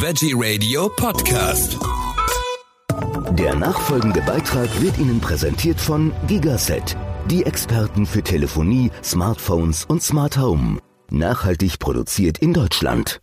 [0.00, 1.76] Veggie Radio Podcast.
[3.32, 6.96] Der nachfolgende Beitrag wird Ihnen präsentiert von Gigaset,
[7.26, 10.78] die Experten für Telefonie, Smartphones und Smart Home.
[11.10, 13.20] Nachhaltig produziert in Deutschland.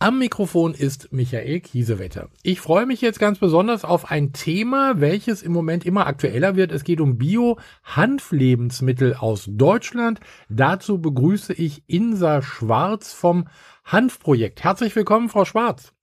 [0.00, 2.28] Am Mikrofon ist Michael Kiesewetter.
[2.42, 6.72] Ich freue mich jetzt ganz besonders auf ein Thema, welches im Moment immer aktueller wird.
[6.72, 10.20] Es geht um Bio-Hanflebensmittel aus Deutschland.
[10.50, 13.48] Dazu begrüße ich Insa Schwarz vom
[13.82, 14.62] Hanfprojekt.
[14.62, 15.94] Herzlich willkommen, Frau Schwarz.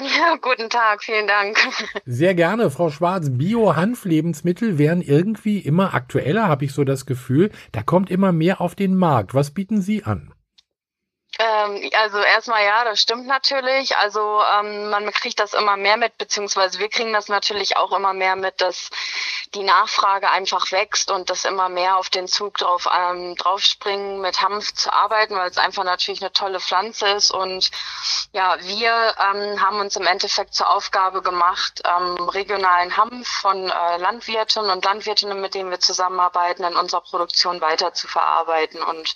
[0.00, 1.58] Ja, guten Tag, vielen Dank.
[2.06, 3.28] Sehr gerne, Frau Schwarz.
[3.30, 7.50] Bio-Hanflebensmittel werden irgendwie immer aktueller, habe ich so das Gefühl.
[7.72, 9.34] Da kommt immer mehr auf den Markt.
[9.34, 10.32] Was bieten Sie an?
[11.64, 13.96] Ähm, also erstmal ja, das stimmt natürlich.
[13.96, 18.12] Also ähm, man kriegt das immer mehr mit, beziehungsweise wir kriegen das natürlich auch immer
[18.12, 18.90] mehr mit, dass
[19.54, 24.40] die Nachfrage einfach wächst und dass immer mehr auf den Zug drauf ähm, draufspringen, mit
[24.40, 27.32] Hanf zu arbeiten, weil es einfach natürlich eine tolle Pflanze ist.
[27.32, 27.70] Und
[28.32, 33.96] ja, wir ähm, haben uns im Endeffekt zur Aufgabe gemacht, ähm, regionalen Hanf von äh,
[33.96, 38.82] Landwirten und Landwirtinnen, mit denen wir zusammenarbeiten, in unserer Produktion weiter zu verarbeiten.
[38.82, 39.14] Und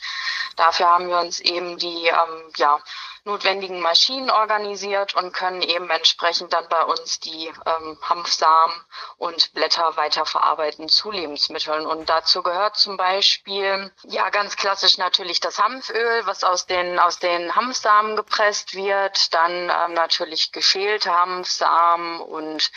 [0.57, 2.81] dafür haben wir uns eben die ähm, ja,
[3.25, 8.75] notwendigen Maschinen organisiert und können eben entsprechend dann bei uns die ähm, Hanfsamen
[9.17, 11.87] und Blätter weiterverarbeiten zu Lebensmitteln.
[11.87, 17.19] Und dazu gehört zum Beispiel, ja, ganz klassisch natürlich das Hanföl, was aus den, aus
[17.19, 22.71] den Hanfsamen gepresst wird, dann ähm, natürlich geschälte Hanfsamen und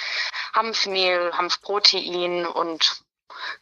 [0.54, 3.07] Hanfmehl, Hanfprotein und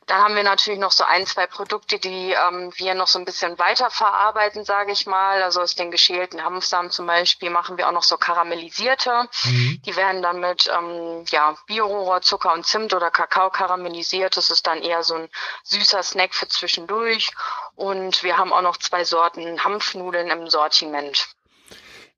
[0.08, 3.26] dann haben wir natürlich noch so ein, zwei Produkte, die ähm, wir noch so ein
[3.26, 5.42] bisschen weiter verarbeiten, sage ich mal.
[5.42, 9.28] Also aus den geschälten Hanfsamen zum Beispiel machen wir auch noch so karamellisierte.
[9.46, 9.82] Mhm.
[9.86, 14.38] Die werden dann mit ähm, ja, Bio-Rohrzucker und Zimt oder Kakao karamellisiert.
[14.38, 15.30] Das ist dann eher so ein
[15.64, 17.32] süßer Snack für zwischendurch.
[17.76, 21.28] Und wir haben auch noch zwei Sorten Hanfnudeln im Sortiment.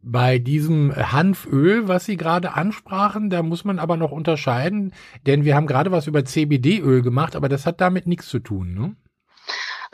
[0.02, 4.94] Bei diesem Hanföl, was Sie gerade ansprachen, da muss man aber noch unterscheiden,
[5.26, 8.74] denn wir haben gerade was über CBD-Öl gemacht, aber das hat damit nichts zu tun,
[8.74, 8.96] ne?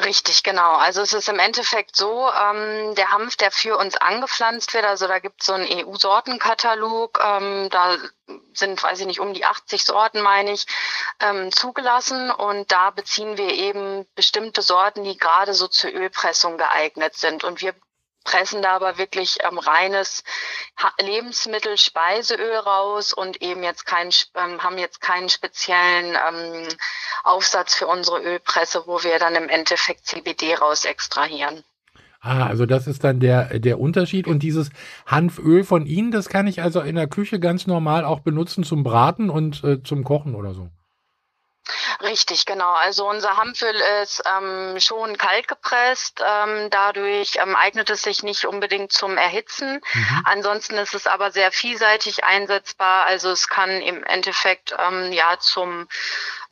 [0.04, 0.74] Richtig, genau.
[0.76, 5.08] Also es ist im Endeffekt so, ähm, der Hanf, der für uns angepflanzt wird, also
[5.08, 7.98] da gibt es so einen EU-Sortenkatalog, ähm, da
[8.54, 10.66] sind, weiß ich nicht, um die 80 Sorten, meine ich,
[11.20, 17.16] ähm, zugelassen und da beziehen wir eben bestimmte Sorten, die gerade so zur Ölpressung geeignet
[17.16, 17.44] sind.
[17.44, 17.76] Und wir
[18.24, 20.24] pressen da aber wirklich ähm, reines
[21.00, 26.68] Lebensmittel, Speiseöl raus und eben jetzt kein, ähm, haben jetzt keinen speziellen ähm,
[27.24, 31.64] Aufsatz für unsere Ölpresse, wo wir dann im Endeffekt CBD raus extrahieren.
[32.24, 34.28] Ah, also das ist dann der, der Unterschied.
[34.28, 34.70] Und dieses
[35.06, 38.84] Hanföl von Ihnen, das kann ich also in der Küche ganz normal auch benutzen zum
[38.84, 40.70] Braten und äh, zum Kochen oder so.
[42.04, 42.74] Richtig, genau.
[42.74, 46.22] Also unser Hanföl ist ähm, schon kalt gepresst.
[46.22, 49.80] Ähm, dadurch ähm, eignet es sich nicht unbedingt zum Erhitzen.
[49.94, 50.22] Mhm.
[50.26, 53.06] Ansonsten ist es aber sehr vielseitig einsetzbar.
[53.06, 55.88] Also es kann im Endeffekt ähm, ja zum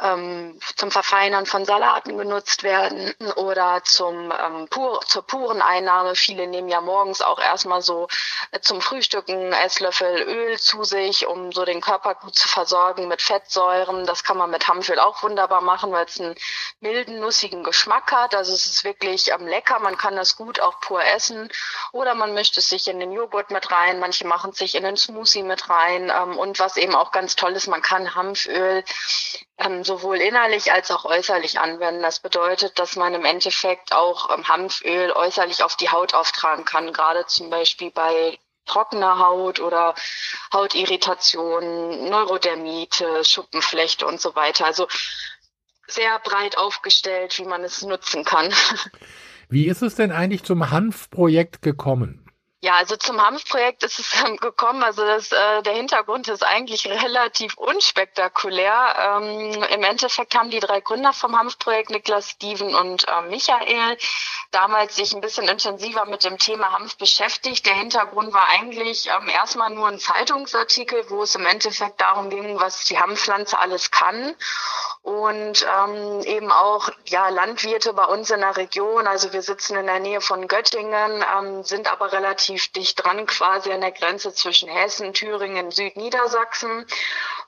[0.02, 6.16] ähm, zum Verfeinern von Salaten genutzt werden oder zum ähm, pur, zur puren Einnahme.
[6.16, 8.08] Viele nehmen ja morgens auch erstmal so
[8.52, 13.22] äh, zum Frühstücken Esslöffel Öl zu sich, um so den Körper gut zu versorgen mit
[13.22, 14.06] Fettsäuren.
[14.06, 16.36] Das kann man mit Hanföl auch wunderbar machen, weil es einen
[16.80, 18.36] milden, nussigen Geschmack hat.
[18.36, 19.80] Also es ist wirklich ähm, lecker.
[19.80, 21.50] Man kann das gut auch pur essen
[21.92, 24.00] oder man mischt es sich in den Joghurt mit rein.
[24.00, 26.12] Manche machen es sich in den Smoothie mit rein.
[26.16, 28.84] Ähm, und was eben auch ganz toll ist, man kann Hanföl
[29.64, 32.02] ähm, sowohl innerlich als auch äußerlich anwenden.
[32.02, 36.94] Das bedeutet, dass man im Endeffekt auch ähm, Hanföl äußerlich auf die Haut auftragen kann,
[36.94, 39.96] gerade zum Beispiel bei trockener Haut oder
[40.54, 44.66] Hautirritationen, Neurodermite, Schuppenflechte und so weiter.
[44.66, 44.88] Also
[45.88, 48.54] sehr breit aufgestellt, wie man es nutzen kann.
[49.50, 52.31] Wie ist es denn eigentlich zum Hanfprojekt gekommen?
[52.64, 54.84] Ja, also zum Hanfprojekt ist es gekommen.
[54.84, 58.96] Also das, äh, der Hintergrund ist eigentlich relativ unspektakulär.
[59.00, 63.98] Ähm, Im Endeffekt haben die drei Gründer vom Hanfprojekt, Niklas, Steven und äh, Michael,
[64.52, 67.66] damals sich ein bisschen intensiver mit dem Thema Hanf beschäftigt.
[67.66, 72.60] Der Hintergrund war eigentlich ähm, erstmal nur ein Zeitungsartikel, wo es im Endeffekt darum ging,
[72.60, 74.36] was die Hanfpflanze alles kann
[75.04, 79.08] und ähm, eben auch ja Landwirte bei uns in der Region.
[79.08, 83.72] Also wir sitzen in der Nähe von Göttingen, ähm, sind aber relativ dicht dran, quasi
[83.72, 86.86] an der Grenze zwischen Hessen, Thüringen, Südniedersachsen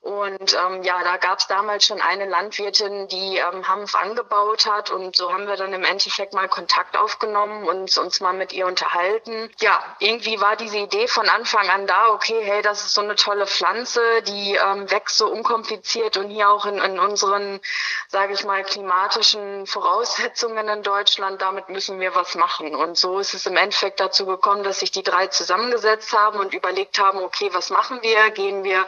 [0.03, 4.91] Und ähm, ja, da gab es damals schon eine Landwirtin, die ähm, Hanf angebaut hat.
[4.91, 8.67] Und so haben wir dann im Endeffekt mal Kontakt aufgenommen und uns mal mit ihr
[8.67, 9.49] unterhalten.
[9.61, 13.15] Ja, irgendwie war diese Idee von Anfang an da, okay, hey, das ist so eine
[13.15, 17.61] tolle Pflanze, die ähm, wächst so unkompliziert und hier auch in, in unseren,
[18.09, 22.75] sage ich mal, klimatischen Voraussetzungen in Deutschland, damit müssen wir was machen.
[22.75, 26.53] Und so ist es im Endeffekt dazu gekommen, dass sich die drei zusammengesetzt haben und
[26.53, 28.31] überlegt haben, okay, was machen wir?
[28.31, 28.85] Gehen wir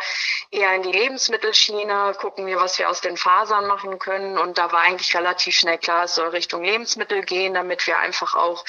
[0.52, 4.40] eher in die Lebensmittelschiene, gucken wir, was wir aus den Fasern machen können.
[4.40, 8.34] Und da war eigentlich relativ schnell klar, es soll Richtung Lebensmittel gehen, damit wir einfach
[8.34, 8.66] auch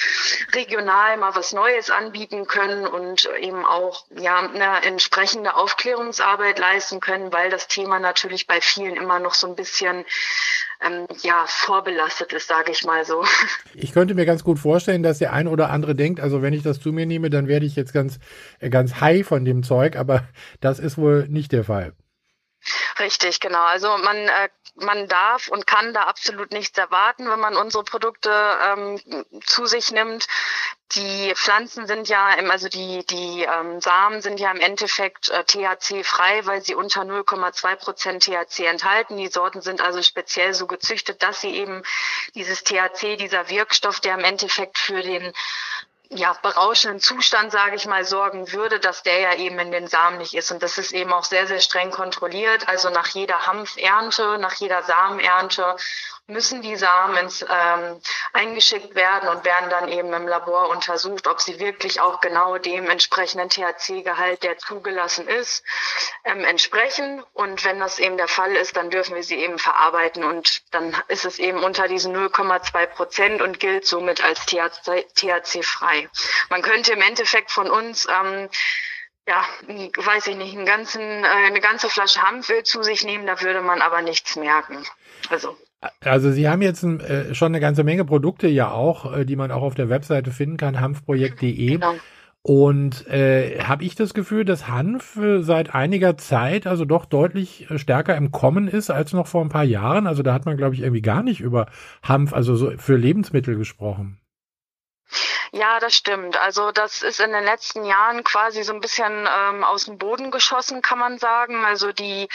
[0.53, 7.33] regional mal was Neues anbieten können und eben auch ja eine entsprechende Aufklärungsarbeit leisten können,
[7.33, 10.05] weil das Thema natürlich bei vielen immer noch so ein bisschen
[10.85, 13.25] ähm, ja vorbelastet ist, sage ich mal so.
[13.79, 16.63] Ich könnte mir ganz gut vorstellen, dass der ein oder andere denkt, also wenn ich
[16.63, 18.19] das zu mir nehme, dann werde ich jetzt ganz
[18.71, 20.25] ganz high von dem Zeug, aber
[20.61, 21.93] das ist wohl nicht der Fall.
[22.99, 23.63] Richtig, genau.
[23.63, 28.31] Also man äh, man darf und kann da absolut nichts erwarten, wenn man unsere Produkte
[28.31, 29.01] ähm,
[29.45, 30.27] zu sich nimmt.
[30.93, 35.43] Die Pflanzen sind ja, im, also die, die ähm, Samen sind ja im Endeffekt äh,
[35.45, 39.17] THC-frei, weil sie unter 0,2 Prozent THC enthalten.
[39.17, 41.83] Die Sorten sind also speziell so gezüchtet, dass sie eben
[42.35, 45.33] dieses THC, dieser Wirkstoff, der im Endeffekt für den
[46.11, 50.19] ja, berauschenden Zustand, sage ich mal, sorgen würde, dass der ja eben in den Samen
[50.19, 50.51] nicht ist.
[50.51, 52.69] Und das ist eben auch sehr, sehr streng kontrolliert.
[52.69, 55.77] Also nach jeder Hanfernte, nach jeder Samenernte
[56.29, 58.01] müssen die Samen ähm,
[58.33, 62.91] eingeschickt werden und werden dann eben im Labor untersucht, ob sie wirklich auch genau dem
[62.91, 65.65] entsprechenden THC-Gehalt, der zugelassen ist,
[66.25, 67.23] ähm, entsprechen.
[67.33, 70.97] Und wenn das eben der Fall ist, dann dürfen wir sie eben verarbeiten und dann
[71.09, 76.09] ist es eben unter diesen 0,2 Prozent und gilt somit als THC-frei.
[76.49, 78.49] Man könnte im Endeffekt von uns ähm,
[79.29, 83.41] ja, weiß ich nicht, einen ganzen, äh, eine ganze Flasche Hanföl zu sich nehmen, da
[83.41, 84.87] würde man aber nichts merken.
[85.31, 85.57] Also
[86.01, 89.51] also Sie haben jetzt äh, schon eine ganze Menge Produkte ja auch, äh, die man
[89.51, 91.67] auch auf der Webseite finden kann, hanfprojekt.de.
[91.73, 91.95] Genau.
[92.43, 97.69] Und äh, habe ich das Gefühl, dass Hanf äh, seit einiger Zeit also doch deutlich
[97.71, 100.07] äh, stärker im Kommen ist als noch vor ein paar Jahren.
[100.07, 101.67] Also da hat man, glaube ich, irgendwie gar nicht über
[102.05, 104.21] Hanf, also so für Lebensmittel gesprochen.
[105.57, 106.37] Ja, das stimmt.
[106.37, 110.31] Also das ist in den letzten Jahren quasi so ein bisschen ähm, aus dem Boden
[110.31, 111.65] geschossen, kann man sagen.
[111.65, 112.29] Also die,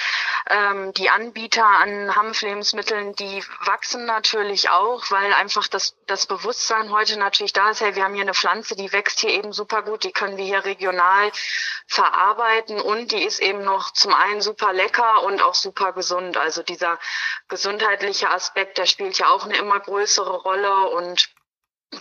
[0.50, 7.20] ähm, die Anbieter an Hanflebensmitteln, die wachsen natürlich auch, weil einfach das, das Bewusstsein heute
[7.20, 10.04] natürlich da ist, hey, wir haben hier eine Pflanze, die wächst hier eben super gut,
[10.04, 11.32] die können wir hier regional
[11.86, 16.38] verarbeiten und die ist eben noch zum einen super lecker und auch super gesund.
[16.38, 16.98] Also dieser
[17.50, 21.30] gesundheitliche Aspekt, der spielt ja auch eine immer größere Rolle und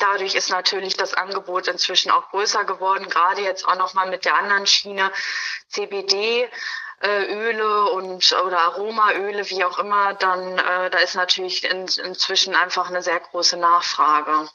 [0.00, 4.36] Dadurch ist natürlich das Angebot inzwischen auch größer geworden, gerade jetzt auch nochmal mit der
[4.36, 5.12] anderen Schiene
[5.68, 6.48] CBD.
[7.02, 12.54] Äh, Öle und oder Aromaöle, wie auch immer, dann äh, da ist natürlich in, inzwischen
[12.54, 14.50] einfach eine sehr große Nachfrage.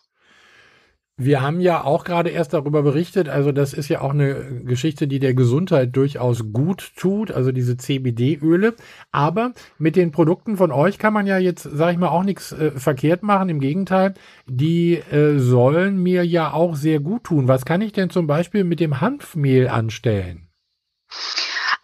[1.18, 5.08] Wir haben ja auch gerade erst darüber berichtet, also das ist ja auch eine Geschichte,
[5.08, 8.76] die der Gesundheit durchaus gut tut, also diese CBD-Öle.
[9.14, 12.52] Aber mit den Produkten von euch kann man ja jetzt, sage ich mal, auch nichts
[12.52, 13.48] äh, verkehrt machen.
[13.48, 14.14] Im Gegenteil,
[14.46, 17.48] die äh, sollen mir ja auch sehr gut tun.
[17.48, 20.50] Was kann ich denn zum Beispiel mit dem Hanfmehl anstellen?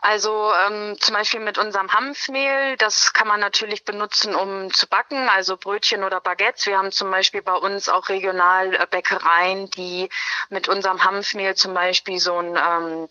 [0.03, 5.29] Also ähm, zum Beispiel mit unserem Hanfmehl, das kann man natürlich benutzen, um zu backen,
[5.29, 6.65] also Brötchen oder Baguettes.
[6.65, 10.09] Wir haben zum Beispiel bei uns auch regional äh, Bäckereien, die
[10.49, 13.09] mit unserem Hanfmehl zum Beispiel so ein ähm,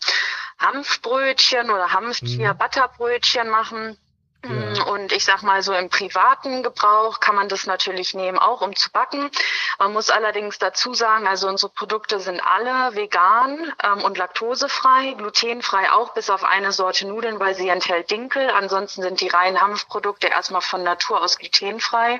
[0.59, 3.51] Hanfbrötchen oder Hanftier-Butterbrötchen mhm.
[3.51, 3.97] machen.
[4.43, 8.61] Mm, und ich sag mal so im privaten Gebrauch kann man das natürlich nehmen, auch
[8.61, 9.29] um zu backen.
[9.77, 15.91] Man muss allerdings dazu sagen, also unsere Produkte sind alle vegan ähm, und laktosefrei, glutenfrei
[15.91, 18.49] auch, bis auf eine Sorte Nudeln, weil sie enthält Dinkel.
[18.49, 22.19] Ansonsten sind die reinen Hanfprodukte erstmal von Natur aus glutenfrei.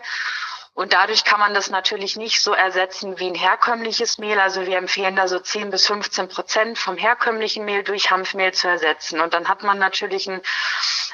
[0.74, 4.40] Und dadurch kann man das natürlich nicht so ersetzen wie ein herkömmliches Mehl.
[4.40, 8.70] Also wir empfehlen da so 10 bis 15 Prozent vom herkömmlichen Mehl durch Hanfmehl zu
[8.70, 9.20] ersetzen.
[9.20, 10.42] Und dann hat man natürlich ein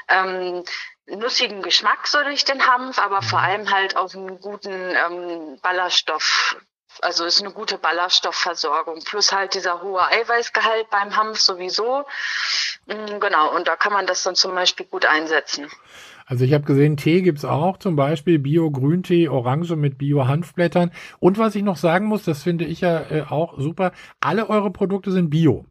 [0.10, 0.63] ähm,
[1.16, 6.58] nussigen Geschmack so durch den Hanf, aber vor allem halt auch einen guten ähm, Ballaststoff.
[7.02, 9.02] Also ist eine gute Ballaststoffversorgung.
[9.06, 12.06] Plus halt dieser hohe Eiweißgehalt beim Hanf sowieso.
[12.88, 15.68] Mhm, genau, und da kann man das dann zum Beispiel gut einsetzen.
[16.26, 20.92] Also ich habe gesehen, Tee gibt's auch, zum Beispiel Bio-Grüntee, Orange mit Bio-Hanfblättern.
[21.20, 24.72] Und was ich noch sagen muss, das finde ich ja äh, auch super, alle eure
[24.72, 25.66] Produkte sind Bio.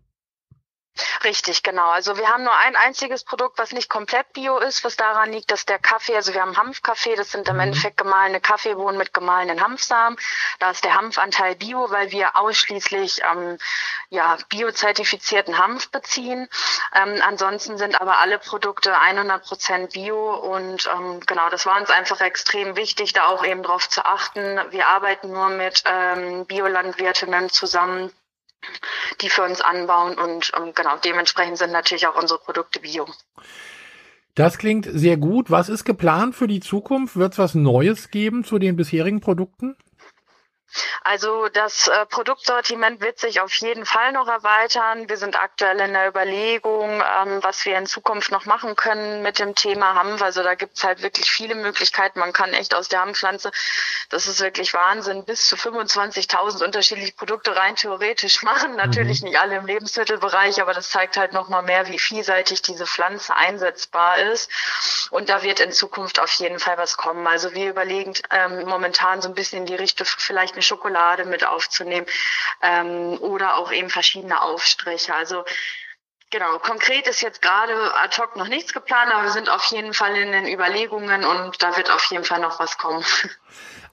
[1.25, 1.91] Richtig, genau.
[1.91, 5.51] Also wir haben nur ein einziges Produkt, was nicht komplett bio ist, was daran liegt,
[5.51, 7.61] dass der Kaffee, also wir haben Hanfkaffee, das sind im mhm.
[7.61, 10.19] Endeffekt gemahlene Kaffeebohnen mit gemahlenen Hanfsamen.
[10.59, 13.59] Da ist der Hanfanteil bio, weil wir ausschließlich ähm,
[14.11, 16.49] ja, biozertifizierten Hanf beziehen.
[16.95, 21.91] Ähm, ansonsten sind aber alle Produkte 100 Prozent bio und ähm, genau, das war uns
[21.91, 24.61] einfach extrem wichtig, da auch eben drauf zu achten.
[24.71, 28.13] Wir arbeiten nur mit ähm, Biolandwirtinnen zusammen,
[29.21, 33.07] die für uns anbauen und ähm, genau dementsprechend sind natürlich auch unsere Produkte bio.
[34.35, 35.51] Das klingt sehr gut.
[35.51, 37.17] Was ist geplant für die Zukunft?
[37.17, 39.77] Wird es was Neues geben zu den bisherigen Produkten?
[41.05, 45.09] Also das äh, Produktsortiment wird sich auf jeden Fall noch erweitern.
[45.09, 49.39] Wir sind aktuell in der Überlegung, ähm, was wir in Zukunft noch machen können mit
[49.39, 50.21] dem Thema Hanf.
[50.23, 52.19] Also da gibt's halt wirklich viele Möglichkeiten.
[52.19, 53.53] Man kann echt aus der Hanfpflanze,
[54.11, 58.77] das ist wirklich Wahnsinn, bis zu 25.000 unterschiedliche Produkte rein theoretisch machen.
[58.77, 59.29] Natürlich mhm.
[59.29, 64.19] nicht alle im Lebensmittelbereich, aber das zeigt halt nochmal mehr, wie vielseitig diese Pflanze einsetzbar
[64.19, 64.51] ist.
[65.11, 67.27] Und da wird in Zukunft auf jeden Fall was kommen.
[67.27, 71.47] Also wir überlegen ähm, momentan so ein bisschen in die Richtung vielleicht eine Schokolade mit
[71.47, 72.07] aufzunehmen
[72.63, 75.15] ähm, oder auch eben verschiedene Aufstriche.
[75.15, 75.45] Also
[76.33, 77.73] Genau, konkret ist jetzt gerade
[78.03, 81.63] ad hoc noch nichts geplant, aber wir sind auf jeden Fall in den Überlegungen und
[81.63, 83.05] da wird auf jeden Fall noch was kommen.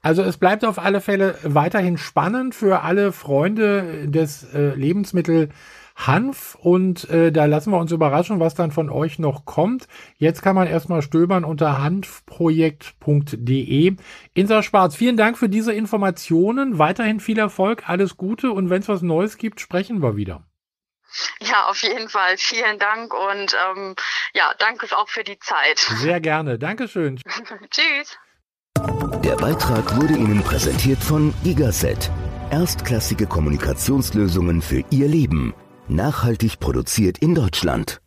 [0.01, 5.48] Also es bleibt auf alle Fälle weiterhin spannend für alle Freunde des äh, Lebensmittel
[5.96, 9.88] Hanf und äh, da lassen wir uns überraschen, was dann von euch noch kommt.
[10.18, 13.96] Jetzt kann man erstmal stöbern unter hanfprojekt.de.
[14.34, 16.80] Insa Schwarz, vielen Dank für diese Informationen.
[16.80, 20.44] Weiterhin viel Erfolg, alles Gute und wenn es was Neues gibt, sprechen wir wieder.
[21.42, 22.38] Ja, auf jeden Fall.
[22.38, 23.96] Vielen Dank und ähm,
[24.34, 25.78] ja, danke auch für die Zeit.
[25.78, 26.58] Sehr gerne.
[26.58, 27.18] Dankeschön.
[27.70, 28.18] Tschüss.
[29.24, 32.10] Der Beitrag wurde Ihnen präsentiert von Gigaset.
[32.52, 35.54] Erstklassige Kommunikationslösungen für Ihr Leben.
[35.90, 38.02] Nachhaltig produziert in Deutschland.